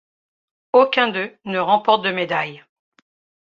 [0.73, 2.63] Aucun d'eux ne remporte de médaille.